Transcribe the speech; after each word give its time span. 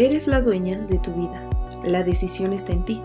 Eres 0.00 0.26
la 0.26 0.40
dueña 0.40 0.78
de 0.78 0.98
tu 0.98 1.12
vida. 1.12 1.42
La 1.84 2.02
decisión 2.02 2.54
está 2.54 2.72
en 2.72 2.86
ti. 2.86 3.02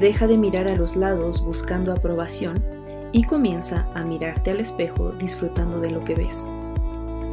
Deja 0.00 0.26
de 0.26 0.38
mirar 0.38 0.68
a 0.68 0.74
los 0.74 0.96
lados 0.96 1.44
buscando 1.44 1.92
aprobación 1.92 2.64
y 3.12 3.24
comienza 3.24 3.86
a 3.92 4.04
mirarte 4.04 4.50
al 4.50 4.60
espejo 4.60 5.10
disfrutando 5.10 5.80
de 5.80 5.90
lo 5.90 6.02
que 6.02 6.14
ves, 6.14 6.46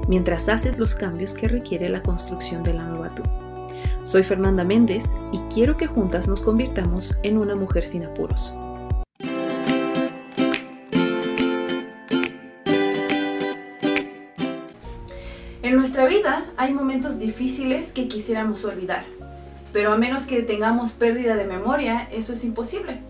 mientras 0.10 0.50
haces 0.50 0.78
los 0.78 0.94
cambios 0.96 1.34
que 1.34 1.48
requiere 1.48 1.88
la 1.88 2.04
construcción 2.04 2.66
de 2.66 2.74
la 2.74 2.84
nueva 2.84 3.16
tú. 3.16 3.24
Soy 4.04 4.24
Fernanda 4.24 4.65
Méndez 4.65 5.15
y 5.31 5.37
quiero 5.53 5.78
que 5.78 5.87
juntas 5.87 6.28
nos 6.28 6.42
convirtamos 6.42 7.17
en 7.23 7.37
una 7.37 7.55
mujer 7.55 7.85
sin 7.85 8.03
apuros. 8.03 8.53
Nuestra 16.02 16.20
vida 16.20 16.45
hay 16.58 16.73
momentos 16.73 17.20
difíciles 17.20 17.91
que 17.91 18.08
quisiéramos 18.08 18.66
olvidar, 18.66 19.05
pero 19.72 19.94
a 19.94 19.98
menos 19.98 20.26
que 20.26 20.41
tengamos 20.41 20.94
pérdida 20.94 21.36
de 21.36 21.46
memoria, 21.46 22.08
eso 22.12 22.34
es 22.34 22.44
imposible. 22.44 23.02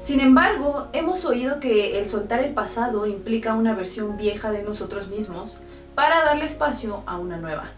Sin 0.00 0.18
embargo, 0.18 0.88
hemos 0.92 1.24
oído 1.24 1.60
que 1.60 2.00
el 2.00 2.08
soltar 2.08 2.42
el 2.42 2.54
pasado 2.54 3.06
implica 3.06 3.54
una 3.54 3.72
versión 3.74 4.16
vieja 4.16 4.50
de 4.50 4.64
nosotros 4.64 5.06
mismos 5.06 5.58
para 5.94 6.24
darle 6.24 6.46
espacio 6.46 7.04
a 7.06 7.18
una 7.18 7.36
nueva. 7.36 7.70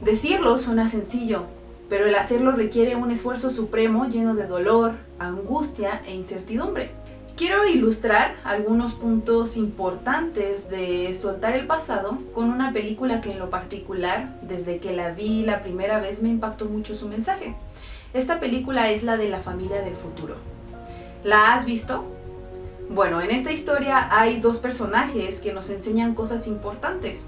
Decirlo 0.00 0.56
suena 0.56 0.88
sencillo, 0.88 1.42
pero 1.88 2.06
el 2.06 2.14
hacerlo 2.14 2.52
requiere 2.52 2.94
un 2.94 3.10
esfuerzo 3.10 3.50
supremo 3.50 4.06
lleno 4.06 4.36
de 4.36 4.46
dolor, 4.46 4.92
angustia 5.18 6.00
e 6.06 6.14
incertidumbre. 6.14 6.92
Quiero 7.36 7.66
ilustrar 7.66 8.36
algunos 8.44 8.94
puntos 8.94 9.56
importantes 9.56 10.70
de 10.70 11.12
soltar 11.12 11.56
el 11.56 11.66
pasado 11.66 12.18
con 12.32 12.48
una 12.48 12.72
película 12.72 13.20
que 13.20 13.32
en 13.32 13.40
lo 13.40 13.50
particular, 13.50 14.38
desde 14.42 14.78
que 14.78 14.94
la 14.94 15.10
vi 15.10 15.42
la 15.42 15.64
primera 15.64 15.98
vez, 15.98 16.22
me 16.22 16.28
impactó 16.28 16.66
mucho 16.66 16.94
su 16.94 17.08
mensaje. 17.08 17.56
Esta 18.12 18.38
película 18.38 18.92
es 18.92 19.02
la 19.02 19.16
de 19.16 19.28
la 19.28 19.40
familia 19.40 19.82
del 19.82 19.96
futuro. 19.96 20.36
¿La 21.24 21.54
has 21.54 21.64
visto? 21.64 22.04
Bueno, 22.88 23.20
en 23.20 23.32
esta 23.32 23.50
historia 23.50 24.16
hay 24.16 24.38
dos 24.38 24.58
personajes 24.58 25.40
que 25.40 25.52
nos 25.52 25.70
enseñan 25.70 26.14
cosas 26.14 26.46
importantes. 26.46 27.26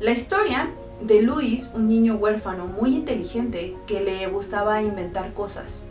La 0.00 0.10
historia 0.10 0.70
de 1.00 1.22
Luis, 1.22 1.70
un 1.72 1.86
niño 1.86 2.16
huérfano 2.16 2.66
muy 2.66 2.96
inteligente 2.96 3.76
que 3.86 4.00
le 4.00 4.26
gustaba 4.26 4.82
inventar 4.82 5.34
cosas. 5.34 5.84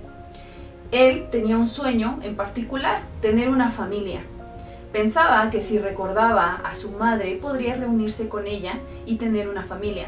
Él 0.91 1.25
tenía 1.31 1.57
un 1.57 1.67
sueño 1.67 2.19
en 2.21 2.35
particular, 2.35 3.01
tener 3.21 3.49
una 3.49 3.71
familia. 3.71 4.21
Pensaba 4.91 5.49
que 5.49 5.61
si 5.61 5.79
recordaba 5.79 6.61
a 6.63 6.73
su 6.75 6.91
madre 6.91 7.37
podría 7.41 7.75
reunirse 7.75 8.29
con 8.29 8.47
ella 8.47 8.79
y 9.05 9.15
tener 9.15 9.49
una 9.49 9.63
familia. 9.63 10.07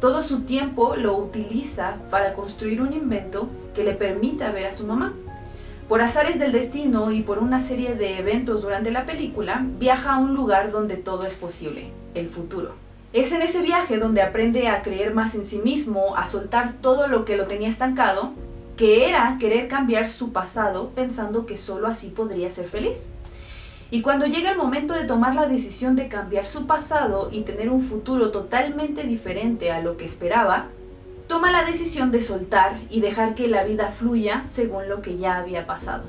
Todo 0.00 0.22
su 0.22 0.42
tiempo 0.42 0.94
lo 0.96 1.16
utiliza 1.16 1.96
para 2.10 2.34
construir 2.34 2.82
un 2.82 2.92
invento 2.92 3.48
que 3.74 3.84
le 3.84 3.94
permita 3.94 4.52
ver 4.52 4.66
a 4.66 4.72
su 4.72 4.86
mamá. 4.86 5.14
Por 5.88 6.00
azares 6.00 6.38
del 6.38 6.52
destino 6.52 7.10
y 7.10 7.22
por 7.22 7.38
una 7.38 7.60
serie 7.60 7.94
de 7.94 8.18
eventos 8.18 8.62
durante 8.62 8.90
la 8.90 9.04
película, 9.04 9.64
viaja 9.78 10.14
a 10.14 10.18
un 10.18 10.34
lugar 10.34 10.70
donde 10.70 10.96
todo 10.96 11.26
es 11.26 11.34
posible, 11.34 11.90
el 12.14 12.28
futuro. 12.28 12.74
Es 13.12 13.32
en 13.32 13.42
ese 13.42 13.62
viaje 13.62 13.98
donde 13.98 14.22
aprende 14.22 14.68
a 14.68 14.82
creer 14.82 15.12
más 15.12 15.34
en 15.34 15.44
sí 15.44 15.58
mismo, 15.58 16.16
a 16.16 16.26
soltar 16.26 16.74
todo 16.80 17.08
lo 17.08 17.24
que 17.24 17.36
lo 17.36 17.46
tenía 17.46 17.68
estancado 17.68 18.32
que 18.82 19.08
era 19.08 19.36
querer 19.38 19.68
cambiar 19.68 20.08
su 20.08 20.32
pasado 20.32 20.88
pensando 20.88 21.46
que 21.46 21.56
solo 21.56 21.86
así 21.86 22.08
podría 22.08 22.50
ser 22.50 22.68
feliz. 22.68 23.10
Y 23.92 24.02
cuando 24.02 24.26
llega 24.26 24.50
el 24.50 24.58
momento 24.58 24.92
de 24.92 25.04
tomar 25.04 25.36
la 25.36 25.46
decisión 25.46 25.94
de 25.94 26.08
cambiar 26.08 26.48
su 26.48 26.66
pasado 26.66 27.28
y 27.30 27.42
tener 27.42 27.70
un 27.70 27.80
futuro 27.80 28.32
totalmente 28.32 29.04
diferente 29.04 29.70
a 29.70 29.80
lo 29.82 29.96
que 29.96 30.04
esperaba, 30.04 30.66
toma 31.28 31.52
la 31.52 31.62
decisión 31.64 32.10
de 32.10 32.20
soltar 32.20 32.76
y 32.90 33.00
dejar 33.00 33.36
que 33.36 33.46
la 33.46 33.62
vida 33.62 33.92
fluya 33.92 34.42
según 34.46 34.88
lo 34.88 35.00
que 35.00 35.16
ya 35.16 35.36
había 35.36 35.64
pasado. 35.64 36.02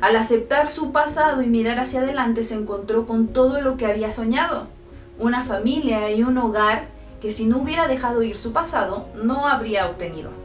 Al 0.00 0.16
aceptar 0.16 0.70
su 0.70 0.92
pasado 0.92 1.42
y 1.42 1.46
mirar 1.46 1.78
hacia 1.78 2.00
adelante 2.00 2.42
se 2.42 2.54
encontró 2.54 3.06
con 3.06 3.28
todo 3.28 3.60
lo 3.60 3.76
que 3.76 3.84
había 3.84 4.12
soñado, 4.12 4.66
una 5.18 5.44
familia 5.44 6.10
y 6.10 6.22
un 6.22 6.38
hogar 6.38 6.86
que 7.20 7.30
si 7.30 7.44
no 7.44 7.58
hubiera 7.58 7.86
dejado 7.86 8.22
ir 8.22 8.38
su 8.38 8.54
pasado 8.54 9.08
no 9.22 9.46
habría 9.46 9.86
obtenido. 9.88 10.41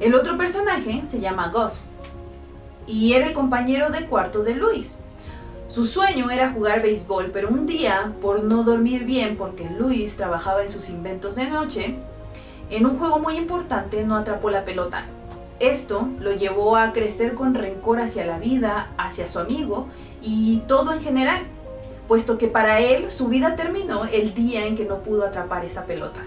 El 0.00 0.14
otro 0.14 0.36
personaje 0.36 1.02
se 1.06 1.20
llama 1.20 1.52
Gus 1.52 1.84
y 2.86 3.12
era 3.12 3.26
el 3.26 3.32
compañero 3.32 3.90
de 3.90 4.06
cuarto 4.06 4.42
de 4.42 4.54
Luis. 4.54 4.98
Su 5.68 5.84
sueño 5.84 6.30
era 6.30 6.52
jugar 6.52 6.82
béisbol, 6.82 7.30
pero 7.32 7.48
un 7.48 7.66
día, 7.66 8.12
por 8.20 8.42
no 8.44 8.62
dormir 8.62 9.04
bien 9.04 9.36
porque 9.36 9.68
Luis 9.70 10.16
trabajaba 10.16 10.62
en 10.62 10.70
sus 10.70 10.90
inventos 10.90 11.36
de 11.36 11.48
noche, 11.48 11.94
en 12.68 12.86
un 12.86 12.98
juego 12.98 13.18
muy 13.18 13.36
importante 13.36 14.04
no 14.04 14.16
atrapó 14.16 14.50
la 14.50 14.64
pelota. 14.64 15.06
Esto 15.60 16.08
lo 16.18 16.32
llevó 16.32 16.76
a 16.76 16.92
crecer 16.92 17.34
con 17.34 17.54
rencor 17.54 18.00
hacia 18.00 18.26
la 18.26 18.38
vida, 18.38 18.90
hacia 18.98 19.28
su 19.28 19.38
amigo 19.38 19.86
y 20.20 20.58
todo 20.66 20.92
en 20.92 21.00
general, 21.00 21.42
puesto 22.08 22.36
que 22.36 22.48
para 22.48 22.80
él 22.80 23.10
su 23.10 23.28
vida 23.28 23.54
terminó 23.56 24.04
el 24.06 24.34
día 24.34 24.66
en 24.66 24.76
que 24.76 24.84
no 24.84 24.98
pudo 24.98 25.24
atrapar 25.24 25.64
esa 25.64 25.86
pelota. 25.86 26.20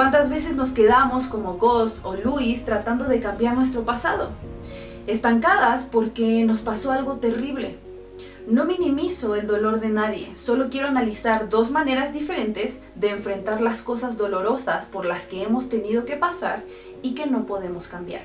¿Cuántas 0.00 0.30
veces 0.30 0.56
nos 0.56 0.70
quedamos 0.70 1.26
como 1.26 1.58
Goss 1.58 2.00
o 2.04 2.14
Luis 2.14 2.64
tratando 2.64 3.04
de 3.04 3.20
cambiar 3.20 3.54
nuestro 3.54 3.82
pasado? 3.82 4.30
Estancadas 5.06 5.84
porque 5.84 6.42
nos 6.46 6.60
pasó 6.60 6.90
algo 6.90 7.16
terrible. 7.16 7.76
No 8.48 8.64
minimizo 8.64 9.34
el 9.36 9.46
dolor 9.46 9.78
de 9.78 9.90
nadie, 9.90 10.34
solo 10.34 10.70
quiero 10.70 10.88
analizar 10.88 11.50
dos 11.50 11.70
maneras 11.70 12.14
diferentes 12.14 12.82
de 12.94 13.10
enfrentar 13.10 13.60
las 13.60 13.82
cosas 13.82 14.16
dolorosas 14.16 14.86
por 14.86 15.04
las 15.04 15.26
que 15.26 15.42
hemos 15.42 15.68
tenido 15.68 16.06
que 16.06 16.16
pasar 16.16 16.64
y 17.02 17.12
que 17.12 17.26
no 17.26 17.44
podemos 17.44 17.86
cambiar. 17.86 18.22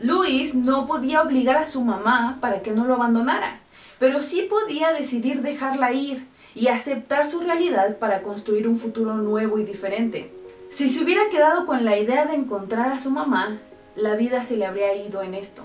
Luis 0.00 0.54
no 0.54 0.86
podía 0.86 1.20
obligar 1.20 1.58
a 1.58 1.66
su 1.66 1.82
mamá 1.82 2.38
para 2.40 2.62
que 2.62 2.70
no 2.70 2.86
lo 2.86 2.94
abandonara, 2.94 3.60
pero 3.98 4.22
sí 4.22 4.48
podía 4.48 4.94
decidir 4.94 5.42
dejarla 5.42 5.92
ir 5.92 6.26
y 6.54 6.68
aceptar 6.68 7.26
su 7.26 7.40
realidad 7.40 7.98
para 7.98 8.22
construir 8.22 8.66
un 8.66 8.78
futuro 8.78 9.16
nuevo 9.16 9.58
y 9.58 9.64
diferente. 9.64 10.32
Si 10.70 10.88
se 10.88 11.02
hubiera 11.02 11.28
quedado 11.30 11.66
con 11.66 11.84
la 11.84 11.98
idea 11.98 12.26
de 12.26 12.34
encontrar 12.34 12.92
a 12.92 12.98
su 12.98 13.10
mamá, 13.10 13.58
la 13.94 14.14
vida 14.14 14.42
se 14.42 14.56
le 14.56 14.66
habría 14.66 14.94
ido 14.94 15.22
en 15.22 15.34
esto, 15.34 15.62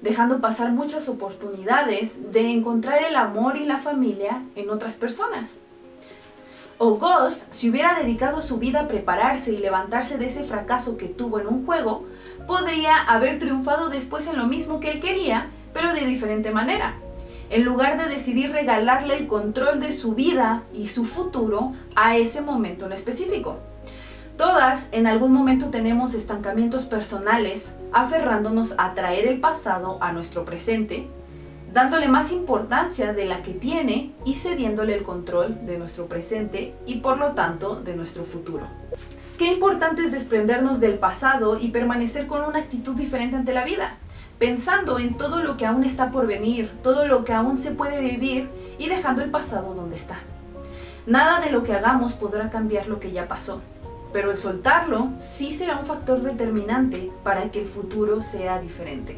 dejando 0.00 0.40
pasar 0.40 0.70
muchas 0.70 1.08
oportunidades 1.08 2.32
de 2.32 2.50
encontrar 2.50 3.04
el 3.04 3.14
amor 3.16 3.56
y 3.56 3.64
la 3.64 3.78
familia 3.78 4.42
en 4.56 4.70
otras 4.70 4.94
personas. 4.94 5.58
O 6.78 6.96
Goss, 6.96 7.46
si 7.50 7.70
hubiera 7.70 7.94
dedicado 7.94 8.40
su 8.40 8.58
vida 8.58 8.80
a 8.80 8.88
prepararse 8.88 9.52
y 9.52 9.58
levantarse 9.58 10.18
de 10.18 10.26
ese 10.26 10.42
fracaso 10.42 10.96
que 10.96 11.06
tuvo 11.06 11.38
en 11.38 11.46
un 11.46 11.64
juego, 11.64 12.04
podría 12.46 13.02
haber 13.02 13.38
triunfado 13.38 13.88
después 13.88 14.26
en 14.26 14.38
lo 14.38 14.46
mismo 14.46 14.80
que 14.80 14.90
él 14.90 15.00
quería, 15.00 15.50
pero 15.72 15.94
de 15.94 16.06
diferente 16.06 16.50
manera 16.50 16.96
en 17.52 17.64
lugar 17.64 17.98
de 17.98 18.08
decidir 18.08 18.50
regalarle 18.50 19.14
el 19.14 19.26
control 19.26 19.78
de 19.78 19.92
su 19.92 20.14
vida 20.14 20.62
y 20.72 20.88
su 20.88 21.04
futuro 21.04 21.74
a 21.94 22.16
ese 22.16 22.40
momento 22.40 22.86
en 22.86 22.92
específico. 22.92 23.58
Todas 24.36 24.88
en 24.92 25.06
algún 25.06 25.32
momento 25.32 25.70
tenemos 25.70 26.14
estancamientos 26.14 26.86
personales, 26.86 27.76
aferrándonos 27.92 28.74
a 28.78 28.94
traer 28.94 29.26
el 29.26 29.40
pasado 29.40 29.98
a 30.00 30.12
nuestro 30.12 30.44
presente, 30.44 31.08
dándole 31.72 32.08
más 32.08 32.32
importancia 32.32 33.12
de 33.12 33.26
la 33.26 33.42
que 33.42 33.54
tiene 33.54 34.12
y 34.24 34.34
cediéndole 34.34 34.94
el 34.94 35.02
control 35.02 35.64
de 35.66 35.78
nuestro 35.78 36.06
presente 36.06 36.74
y 36.86 36.96
por 36.96 37.18
lo 37.18 37.32
tanto 37.32 37.76
de 37.76 37.94
nuestro 37.94 38.24
futuro. 38.24 38.66
Qué 39.38 39.52
importante 39.52 40.02
es 40.02 40.12
desprendernos 40.12 40.80
del 40.80 40.98
pasado 40.98 41.58
y 41.58 41.68
permanecer 41.68 42.26
con 42.26 42.42
una 42.44 42.58
actitud 42.58 42.94
diferente 42.94 43.36
ante 43.36 43.54
la 43.54 43.64
vida 43.64 43.98
pensando 44.42 44.98
en 44.98 45.16
todo 45.16 45.40
lo 45.40 45.56
que 45.56 45.66
aún 45.66 45.84
está 45.84 46.10
por 46.10 46.26
venir, 46.26 46.68
todo 46.82 47.06
lo 47.06 47.22
que 47.22 47.32
aún 47.32 47.56
se 47.56 47.70
puede 47.70 48.00
vivir 48.00 48.50
y 48.76 48.88
dejando 48.88 49.22
el 49.22 49.30
pasado 49.30 49.72
donde 49.72 49.94
está. 49.94 50.18
Nada 51.06 51.38
de 51.38 51.52
lo 51.52 51.62
que 51.62 51.74
hagamos 51.74 52.14
podrá 52.14 52.50
cambiar 52.50 52.88
lo 52.88 52.98
que 52.98 53.12
ya 53.12 53.28
pasó, 53.28 53.60
pero 54.12 54.30
el 54.30 54.36
soltarlo 54.36 55.10
sí 55.18 55.52
será 55.52 55.78
un 55.78 55.86
factor 55.86 56.22
determinante 56.22 57.10
para 57.24 57.50
que 57.50 57.62
el 57.62 57.68
futuro 57.68 58.20
sea 58.20 58.60
diferente. 58.60 59.16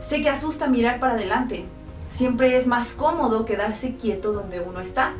Sé 0.00 0.22
que 0.22 0.28
asusta 0.28 0.66
mirar 0.68 1.00
para 1.00 1.14
adelante, 1.14 1.64
siempre 2.08 2.56
es 2.56 2.66
más 2.66 2.92
cómodo 2.92 3.44
quedarse 3.44 3.96
quieto 3.96 4.32
donde 4.32 4.60
uno 4.60 4.80
está, 4.80 5.14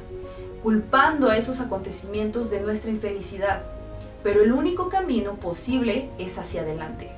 culpando 0.62 1.28
a 1.28 1.36
esos 1.36 1.60
acontecimientos 1.60 2.50
de 2.50 2.60
nuestra 2.60 2.90
infelicidad, 2.90 3.62
pero 4.22 4.42
el 4.42 4.52
único 4.52 4.88
camino 4.88 5.34
posible 5.34 6.10
es 6.18 6.38
hacia 6.38 6.62
adelante. 6.62 7.10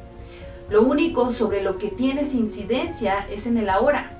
Lo 0.71 0.83
único 0.83 1.31
sobre 1.31 1.63
lo 1.63 1.77
que 1.77 1.89
tienes 1.89 2.35
incidencia 2.35 3.27
es 3.31 3.47
en 3.47 3.59
el 3.59 3.69
ahora. 3.69 4.13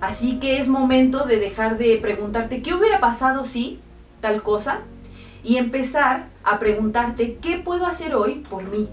Así 0.00 0.38
que 0.38 0.58
es 0.58 0.68
momento 0.68 1.26
de 1.26 1.38
dejar 1.38 1.76
de 1.76 1.98
preguntarte 1.98 2.62
qué 2.62 2.74
hubiera 2.74 3.00
pasado 3.00 3.44
si 3.44 3.80
tal 4.20 4.42
cosa 4.42 4.80
y 5.42 5.56
empezar 5.56 6.26
a 6.44 6.58
preguntarte 6.58 7.36
qué 7.36 7.58
puedo 7.58 7.86
hacer 7.86 8.14
hoy 8.14 8.44
por 8.48 8.64
mí. 8.64 8.88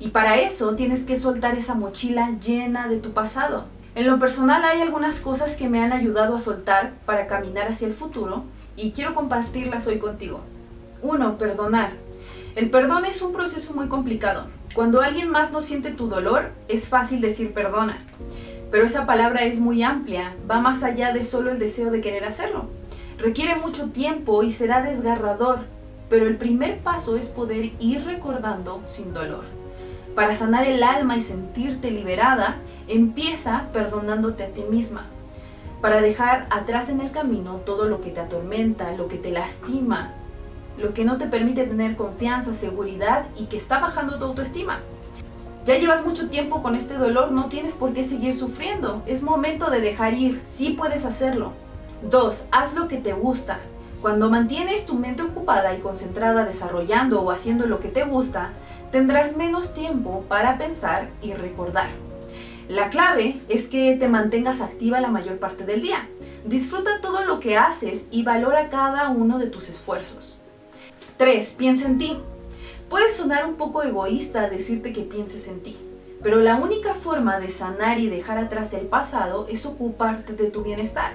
Y 0.00 0.08
para 0.08 0.40
eso 0.40 0.74
tienes 0.74 1.04
que 1.04 1.16
soltar 1.16 1.56
esa 1.56 1.74
mochila 1.74 2.30
llena 2.42 2.88
de 2.88 2.98
tu 2.98 3.12
pasado. 3.12 3.66
En 3.94 4.06
lo 4.06 4.18
personal 4.18 4.64
hay 4.64 4.80
algunas 4.80 5.20
cosas 5.20 5.54
que 5.54 5.68
me 5.68 5.80
han 5.80 5.92
ayudado 5.92 6.34
a 6.34 6.40
soltar 6.40 6.94
para 7.04 7.26
caminar 7.26 7.68
hacia 7.68 7.86
el 7.86 7.94
futuro 7.94 8.44
y 8.76 8.92
quiero 8.92 9.14
compartirlas 9.14 9.86
hoy 9.86 9.98
contigo. 9.98 10.40
Uno, 11.02 11.36
perdonar. 11.36 11.92
El 12.56 12.70
perdón 12.70 13.04
es 13.04 13.22
un 13.22 13.32
proceso 13.32 13.74
muy 13.74 13.88
complicado. 13.88 14.46
Cuando 14.74 15.02
alguien 15.02 15.30
más 15.30 15.52
no 15.52 15.60
siente 15.60 15.90
tu 15.90 16.08
dolor, 16.08 16.52
es 16.68 16.88
fácil 16.88 17.20
decir 17.20 17.52
perdona. 17.52 17.98
Pero 18.70 18.86
esa 18.86 19.04
palabra 19.04 19.42
es 19.42 19.60
muy 19.60 19.82
amplia, 19.82 20.34
va 20.50 20.60
más 20.60 20.82
allá 20.82 21.12
de 21.12 21.24
solo 21.24 21.50
el 21.50 21.58
deseo 21.58 21.90
de 21.90 22.00
querer 22.00 22.24
hacerlo. 22.24 22.70
Requiere 23.22 23.54
mucho 23.54 23.90
tiempo 23.90 24.42
y 24.42 24.50
será 24.50 24.82
desgarrador, 24.82 25.60
pero 26.10 26.26
el 26.26 26.38
primer 26.38 26.80
paso 26.80 27.16
es 27.16 27.28
poder 27.28 27.70
ir 27.78 28.04
recordando 28.04 28.82
sin 28.84 29.14
dolor. 29.14 29.44
Para 30.16 30.34
sanar 30.34 30.66
el 30.66 30.82
alma 30.82 31.16
y 31.16 31.20
sentirte 31.20 31.92
liberada, 31.92 32.56
empieza 32.88 33.68
perdonándote 33.72 34.42
a 34.42 34.48
ti 34.48 34.64
misma. 34.68 35.06
Para 35.80 36.00
dejar 36.00 36.48
atrás 36.50 36.88
en 36.88 37.00
el 37.00 37.12
camino 37.12 37.58
todo 37.64 37.84
lo 37.84 38.00
que 38.00 38.10
te 38.10 38.18
atormenta, 38.18 38.90
lo 38.96 39.06
que 39.06 39.18
te 39.18 39.30
lastima, 39.30 40.14
lo 40.76 40.92
que 40.92 41.04
no 41.04 41.16
te 41.16 41.28
permite 41.28 41.64
tener 41.64 41.94
confianza, 41.94 42.54
seguridad 42.54 43.26
y 43.38 43.44
que 43.44 43.56
está 43.56 43.78
bajando 43.78 44.18
tu 44.18 44.24
autoestima. 44.24 44.80
Ya 45.64 45.78
llevas 45.78 46.04
mucho 46.04 46.28
tiempo 46.28 46.60
con 46.60 46.74
este 46.74 46.94
dolor, 46.94 47.30
no 47.30 47.48
tienes 47.48 47.76
por 47.76 47.92
qué 47.92 48.02
seguir 48.02 48.36
sufriendo. 48.36 49.00
Es 49.06 49.22
momento 49.22 49.70
de 49.70 49.80
dejar 49.80 50.12
ir, 50.14 50.42
sí 50.44 50.70
puedes 50.76 51.04
hacerlo. 51.04 51.52
2. 52.02 52.46
Haz 52.50 52.74
lo 52.74 52.88
que 52.88 52.96
te 52.96 53.12
gusta. 53.12 53.60
Cuando 54.00 54.28
mantienes 54.28 54.86
tu 54.86 54.94
mente 54.94 55.22
ocupada 55.22 55.74
y 55.74 55.78
concentrada 55.78 56.44
desarrollando 56.44 57.22
o 57.22 57.30
haciendo 57.30 57.66
lo 57.66 57.78
que 57.78 57.88
te 57.88 58.02
gusta, 58.02 58.50
tendrás 58.90 59.36
menos 59.36 59.74
tiempo 59.74 60.24
para 60.28 60.58
pensar 60.58 61.08
y 61.22 61.32
recordar. 61.34 61.88
La 62.68 62.90
clave 62.90 63.40
es 63.48 63.68
que 63.68 63.96
te 63.96 64.08
mantengas 64.08 64.60
activa 64.60 65.00
la 65.00 65.08
mayor 65.08 65.38
parte 65.38 65.64
del 65.64 65.80
día. 65.80 66.08
Disfruta 66.44 67.00
todo 67.00 67.24
lo 67.24 67.38
que 67.38 67.56
haces 67.56 68.08
y 68.10 68.24
valora 68.24 68.68
cada 68.68 69.08
uno 69.08 69.38
de 69.38 69.46
tus 69.46 69.68
esfuerzos. 69.68 70.38
3. 71.18 71.52
Piensa 71.52 71.86
en 71.86 71.98
ti. 71.98 72.18
Puede 72.88 73.14
sonar 73.14 73.46
un 73.46 73.54
poco 73.54 73.84
egoísta 73.84 74.50
decirte 74.50 74.92
que 74.92 75.02
pienses 75.02 75.46
en 75.48 75.62
ti, 75.62 75.78
pero 76.22 76.40
la 76.40 76.56
única 76.56 76.94
forma 76.94 77.38
de 77.38 77.48
sanar 77.48 77.98
y 77.98 78.08
dejar 78.08 78.38
atrás 78.38 78.74
el 78.74 78.86
pasado 78.86 79.46
es 79.48 79.64
ocuparte 79.64 80.32
de 80.32 80.50
tu 80.50 80.62
bienestar. 80.62 81.14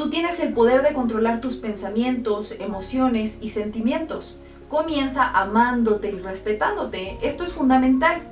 Tú 0.00 0.08
tienes 0.08 0.40
el 0.40 0.54
poder 0.54 0.80
de 0.80 0.94
controlar 0.94 1.42
tus 1.42 1.56
pensamientos, 1.56 2.54
emociones 2.58 3.36
y 3.42 3.50
sentimientos. 3.50 4.38
Comienza 4.70 5.28
amándote 5.28 6.10
y 6.10 6.18
respetándote. 6.18 7.18
Esto 7.20 7.44
es 7.44 7.52
fundamental. 7.52 8.22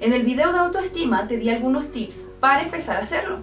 En 0.00 0.14
el 0.14 0.22
video 0.22 0.54
de 0.54 0.60
autoestima 0.60 1.28
te 1.28 1.36
di 1.36 1.50
algunos 1.50 1.92
tips 1.92 2.28
para 2.40 2.62
empezar 2.62 2.96
a 2.96 3.00
hacerlo. 3.00 3.40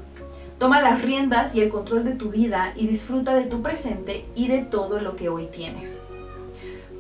Toma 0.58 0.82
las 0.82 1.04
riendas 1.04 1.54
y 1.54 1.62
el 1.62 1.70
control 1.70 2.06
de 2.06 2.16
tu 2.16 2.32
vida 2.32 2.74
y 2.76 2.88
disfruta 2.88 3.36
de 3.36 3.44
tu 3.44 3.62
presente 3.62 4.26
y 4.34 4.48
de 4.48 4.64
todo 4.64 5.00
lo 5.00 5.16
que 5.16 5.30
hoy 5.30 5.46
tienes. 5.46 6.02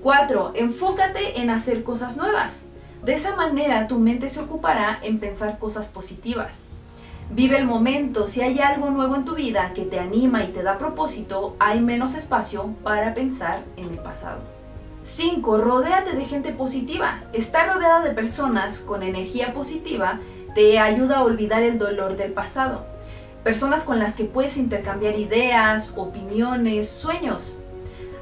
4. 0.03 0.51
Enfócate 0.53 1.41
en 1.41 1.49
hacer 1.49 1.81
cosas 1.81 2.15
nuevas. 2.15 2.65
De 3.03 3.13
esa 3.13 3.35
manera 3.35 3.87
tu 3.87 3.97
mente 3.97 4.29
se 4.29 4.39
ocupará 4.39 4.99
en 5.01 5.19
pensar 5.19 5.57
cosas 5.57 5.87
positivas. 5.87 6.68
Vive 7.31 7.57
el 7.57 7.65
momento, 7.65 8.25
si 8.25 8.41
hay 8.41 8.59
algo 8.59 8.89
nuevo 8.89 9.15
en 9.15 9.23
tu 9.23 9.35
vida 9.35 9.71
que 9.75 9.85
te 9.85 9.99
anima 9.99 10.43
y 10.43 10.47
te 10.47 10.63
da 10.63 10.79
propósito, 10.79 11.55
hay 11.59 11.79
menos 11.79 12.15
espacio 12.15 12.73
para 12.83 13.13
pensar 13.13 13.63
en 13.77 13.89
el 13.89 13.99
pasado. 13.99 14.39
5. 15.03 15.59
Rodéate 15.59 16.15
de 16.15 16.25
gente 16.25 16.51
positiva. 16.51 17.21
Estar 17.31 17.71
rodeada 17.71 18.01
de 18.01 18.15
personas 18.15 18.79
con 18.79 19.03
energía 19.03 19.53
positiva 19.53 20.19
te 20.55 20.79
ayuda 20.79 21.19
a 21.19 21.23
olvidar 21.23 21.61
el 21.61 21.77
dolor 21.77 22.17
del 22.17 22.31
pasado. 22.31 22.87
Personas 23.43 23.83
con 23.83 23.99
las 23.99 24.15
que 24.15 24.25
puedes 24.25 24.57
intercambiar 24.57 25.17
ideas, 25.17 25.93
opiniones, 25.95 26.89
sueños. 26.89 27.59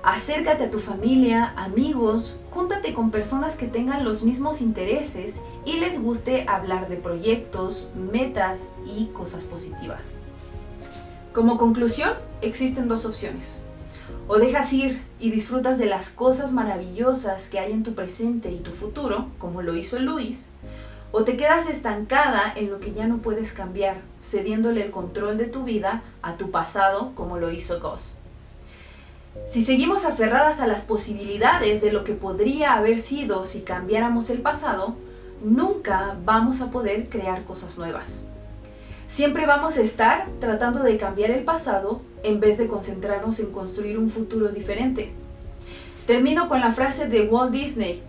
Acércate 0.03 0.65
a 0.65 0.69
tu 0.69 0.79
familia, 0.79 1.53
amigos, 1.57 2.37
júntate 2.51 2.93
con 2.93 3.11
personas 3.11 3.55
que 3.55 3.67
tengan 3.67 4.05
los 4.05 4.23
mismos 4.23 4.61
intereses 4.61 5.41
y 5.65 5.73
les 5.79 6.01
guste 6.01 6.45
hablar 6.47 6.87
de 6.87 6.97
proyectos, 6.97 7.87
metas 7.95 8.69
y 8.85 9.07
cosas 9.07 9.43
positivas. 9.43 10.15
Como 11.33 11.57
conclusión, 11.57 12.13
existen 12.41 12.87
dos 12.87 13.05
opciones. 13.05 13.59
O 14.27 14.37
dejas 14.37 14.71
ir 14.73 15.01
y 15.19 15.31
disfrutas 15.31 15.77
de 15.77 15.85
las 15.85 16.09
cosas 16.09 16.51
maravillosas 16.51 17.47
que 17.47 17.59
hay 17.59 17.71
en 17.71 17.83
tu 17.83 17.93
presente 17.93 18.51
y 18.51 18.59
tu 18.59 18.71
futuro, 18.71 19.27
como 19.37 19.61
lo 19.61 19.75
hizo 19.75 19.99
Luis, 19.99 20.47
o 21.11 21.23
te 21.23 21.37
quedas 21.37 21.67
estancada 21.67 22.51
en 22.55 22.69
lo 22.69 22.79
que 22.79 22.93
ya 22.93 23.07
no 23.07 23.17
puedes 23.17 23.53
cambiar, 23.53 24.01
cediéndole 24.21 24.83
el 24.83 24.91
control 24.91 25.37
de 25.37 25.45
tu 25.45 25.63
vida 25.63 26.03
a 26.21 26.35
tu 26.37 26.51
pasado, 26.51 27.13
como 27.15 27.37
lo 27.37 27.51
hizo 27.51 27.79
Goss. 27.79 28.16
Si 29.45 29.63
seguimos 29.63 30.05
aferradas 30.05 30.59
a 30.59 30.67
las 30.67 30.81
posibilidades 30.81 31.81
de 31.81 31.91
lo 31.91 32.03
que 32.03 32.13
podría 32.13 32.73
haber 32.73 32.99
sido 32.99 33.45
si 33.45 33.61
cambiáramos 33.61 34.29
el 34.29 34.41
pasado, 34.41 34.95
nunca 35.43 36.17
vamos 36.25 36.61
a 36.61 36.71
poder 36.71 37.09
crear 37.09 37.45
cosas 37.45 37.77
nuevas. 37.77 38.23
Siempre 39.07 39.45
vamos 39.45 39.77
a 39.77 39.81
estar 39.81 40.27
tratando 40.41 40.83
de 40.83 40.97
cambiar 40.97 41.31
el 41.31 41.45
pasado 41.45 42.01
en 42.23 42.41
vez 42.41 42.57
de 42.57 42.67
concentrarnos 42.67 43.39
en 43.39 43.53
construir 43.53 43.97
un 43.97 44.09
futuro 44.09 44.49
diferente. 44.49 45.13
Termino 46.05 46.49
con 46.49 46.59
la 46.59 46.73
frase 46.73 47.07
de 47.07 47.27
Walt 47.27 47.51
Disney. 47.51 48.03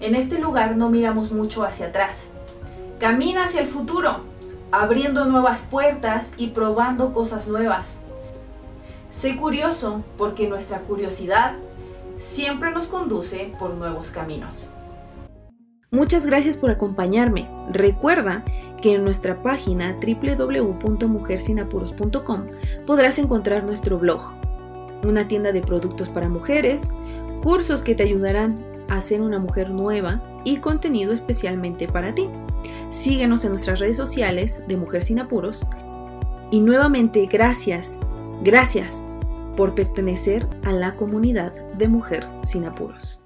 En 0.00 0.14
este 0.14 0.38
lugar 0.38 0.76
no 0.76 0.90
miramos 0.90 1.32
mucho 1.32 1.64
hacia 1.64 1.86
atrás. 1.86 2.28
Camina 2.98 3.44
hacia 3.44 3.62
el 3.62 3.66
futuro, 3.66 4.20
abriendo 4.70 5.24
nuevas 5.24 5.62
puertas 5.62 6.32
y 6.36 6.48
probando 6.48 7.14
cosas 7.14 7.48
nuevas. 7.48 8.00
Sé 9.12 9.36
curioso 9.36 10.02
porque 10.16 10.48
nuestra 10.48 10.80
curiosidad 10.80 11.54
siempre 12.18 12.72
nos 12.72 12.86
conduce 12.86 13.52
por 13.58 13.74
nuevos 13.74 14.10
caminos. 14.10 14.70
Muchas 15.90 16.24
gracias 16.24 16.56
por 16.56 16.70
acompañarme. 16.70 17.46
Recuerda 17.70 18.42
que 18.80 18.94
en 18.94 19.04
nuestra 19.04 19.42
página 19.42 19.98
www.mujersinapuros.com 20.00 22.46
podrás 22.86 23.18
encontrar 23.18 23.64
nuestro 23.64 23.98
blog, 23.98 24.32
una 25.06 25.28
tienda 25.28 25.52
de 25.52 25.60
productos 25.60 26.08
para 26.08 26.30
mujeres, 26.30 26.90
cursos 27.42 27.82
que 27.82 27.94
te 27.94 28.04
ayudarán 28.04 28.64
a 28.88 29.02
ser 29.02 29.20
una 29.20 29.38
mujer 29.38 29.68
nueva 29.68 30.22
y 30.44 30.56
contenido 30.56 31.12
especialmente 31.12 31.86
para 31.86 32.14
ti. 32.14 32.30
Síguenos 32.88 33.44
en 33.44 33.50
nuestras 33.50 33.78
redes 33.78 33.98
sociales 33.98 34.62
de 34.66 34.78
Mujer 34.78 35.02
Sin 35.02 35.20
Apuros. 35.20 35.66
Y 36.50 36.60
nuevamente, 36.60 37.26
gracias 37.26 38.00
Gracias 38.44 39.06
por 39.56 39.76
pertenecer 39.76 40.48
a 40.64 40.72
la 40.72 40.96
comunidad 40.96 41.54
de 41.74 41.86
Mujer 41.86 42.26
Sin 42.42 42.64
Apuros. 42.64 43.21